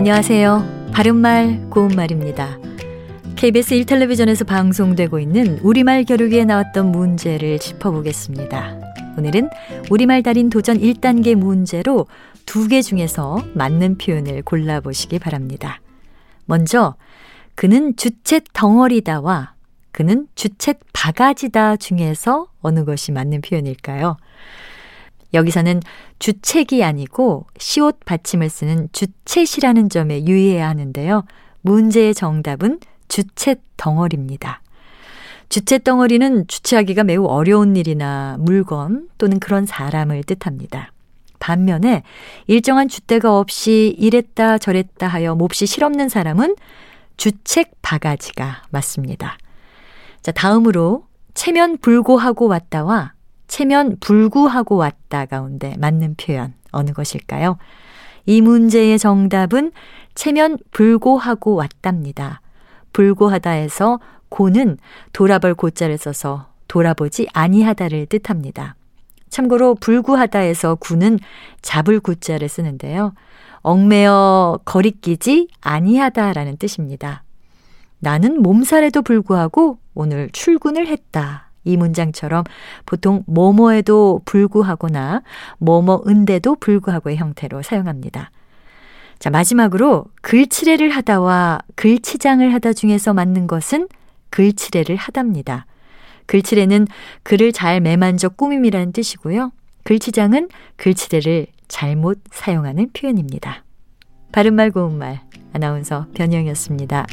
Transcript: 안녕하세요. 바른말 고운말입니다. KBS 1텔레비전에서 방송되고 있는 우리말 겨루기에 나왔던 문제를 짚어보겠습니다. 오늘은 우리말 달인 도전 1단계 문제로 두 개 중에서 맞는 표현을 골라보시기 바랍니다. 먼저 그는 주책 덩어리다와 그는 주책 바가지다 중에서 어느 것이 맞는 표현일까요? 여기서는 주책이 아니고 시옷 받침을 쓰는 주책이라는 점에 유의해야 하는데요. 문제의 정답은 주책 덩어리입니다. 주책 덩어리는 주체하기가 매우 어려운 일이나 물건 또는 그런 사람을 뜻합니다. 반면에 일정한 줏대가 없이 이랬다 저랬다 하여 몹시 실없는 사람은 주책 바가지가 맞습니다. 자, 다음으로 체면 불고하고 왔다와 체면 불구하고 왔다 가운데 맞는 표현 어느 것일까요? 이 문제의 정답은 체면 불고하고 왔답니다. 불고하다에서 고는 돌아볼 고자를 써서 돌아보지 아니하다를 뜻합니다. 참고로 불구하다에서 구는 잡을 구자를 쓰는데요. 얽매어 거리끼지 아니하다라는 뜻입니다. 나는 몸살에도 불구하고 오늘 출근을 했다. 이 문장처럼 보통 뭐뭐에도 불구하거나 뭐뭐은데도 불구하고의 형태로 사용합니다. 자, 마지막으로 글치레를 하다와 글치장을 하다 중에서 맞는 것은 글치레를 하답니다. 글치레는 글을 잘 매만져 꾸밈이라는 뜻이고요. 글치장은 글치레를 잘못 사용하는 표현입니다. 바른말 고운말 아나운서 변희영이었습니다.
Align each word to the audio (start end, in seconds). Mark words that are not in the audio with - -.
안녕하세요. 0.00 0.92
바른말 0.94 1.68
고운말입니다. 1.68 2.58
KBS 3.36 3.74
1텔레비전에서 3.80 4.46
방송되고 4.46 5.18
있는 5.18 5.58
우리말 5.58 6.04
겨루기에 6.04 6.46
나왔던 6.46 6.90
문제를 6.90 7.58
짚어보겠습니다. 7.58 8.80
오늘은 9.18 9.50
우리말 9.90 10.22
달인 10.22 10.48
도전 10.48 10.78
1단계 10.78 11.34
문제로 11.34 12.06
두 12.46 12.66
개 12.68 12.80
중에서 12.80 13.44
맞는 13.52 13.98
표현을 13.98 14.40
골라보시기 14.40 15.18
바랍니다. 15.18 15.82
먼저 16.46 16.94
그는 17.54 17.94
주책 17.94 18.54
덩어리다와 18.54 19.52
그는 19.92 20.28
주책 20.34 20.80
바가지다 20.94 21.76
중에서 21.76 22.46
어느 22.62 22.86
것이 22.86 23.12
맞는 23.12 23.42
표현일까요? 23.42 24.16
여기서는 25.34 25.80
주책이 26.18 26.82
아니고 26.84 27.46
시옷 27.58 28.00
받침을 28.04 28.48
쓰는 28.50 28.88
주책이라는 28.92 29.88
점에 29.88 30.26
유의해야 30.26 30.68
하는데요. 30.68 31.24
문제의 31.62 32.14
정답은 32.14 32.80
주책 33.08 33.62
덩어리입니다. 33.76 34.62
주책 35.48 35.84
덩어리는 35.84 36.46
주체하기가 36.46 37.04
매우 37.04 37.24
어려운 37.24 37.76
일이나 37.76 38.36
물건 38.38 39.08
또는 39.18 39.40
그런 39.40 39.66
사람을 39.66 40.22
뜻합니다. 40.22 40.92
반면에 41.40 42.02
일정한 42.46 42.86
줏대가 42.86 43.24
없이 43.24 43.94
이랬다 43.98 44.58
저랬다 44.58 45.08
하여 45.08 45.34
몹시 45.34 45.66
실없는 45.66 46.08
사람은 46.08 46.54
주책 47.16 47.72
바가지가 47.82 48.64
맞습니다. 48.70 49.38
자, 50.22 50.32
다음으로 50.32 51.04
체면 51.34 51.78
불고하고 51.78 52.46
왔다와 52.46 53.14
체면 53.50 53.96
불구하고 53.98 54.76
왔다 54.76 55.26
가운데 55.26 55.74
맞는 55.78 56.14
표현 56.14 56.54
어느 56.70 56.92
것일까요? 56.92 57.58
이 58.24 58.40
문제의 58.40 58.96
정답은 58.96 59.72
체면 60.14 60.56
불고하고 60.70 61.56
왔답니다. 61.56 62.42
불고하다에서 62.92 63.98
고는 64.28 64.78
돌아볼 65.12 65.54
고자를 65.54 65.98
써서 65.98 66.46
돌아보지 66.68 67.26
아니하다를 67.32 68.06
뜻합니다. 68.06 68.76
참고로 69.30 69.74
불구하다에서 69.74 70.76
구는 70.76 71.18
잡을 71.60 71.98
구자를 71.98 72.48
쓰는데요. 72.48 73.14
얽매어 73.62 74.60
거리끼지 74.64 75.48
아니하다라는 75.60 76.56
뜻입니다. 76.56 77.24
나는 77.98 78.42
몸살에도 78.42 79.02
불구하고 79.02 79.78
오늘 79.94 80.30
출근을 80.32 80.86
했다. 80.86 81.49
이 81.64 81.76
문장처럼 81.76 82.44
보통 82.86 83.22
뭐뭐에도 83.26 84.22
불구하거나 84.24 85.22
뭐뭐은데도 85.58 86.56
불구하고의 86.56 87.16
형태로 87.16 87.62
사용합니다. 87.62 88.30
자, 89.18 89.28
마지막으로 89.28 90.06
글치레를 90.22 90.90
하다와 90.90 91.60
글치장을 91.74 92.54
하다 92.54 92.72
중에서 92.72 93.12
맞는 93.12 93.46
것은 93.46 93.88
글치레를 94.30 94.96
하답니다. 94.96 95.66
글치레는 96.26 96.86
글을 97.22 97.52
잘 97.52 97.80
매만져 97.80 98.30
꾸밈이라는 98.30 98.92
뜻이고요. 98.92 99.52
글치장은 99.84 100.48
글치레를 100.76 101.48
잘못 101.68 102.20
사용하는 102.30 102.90
표현입니다. 102.92 103.64
바른말 104.32 104.70
고운말 104.70 105.20
아나운서 105.52 106.06
변희영이었습니다. 106.14 107.06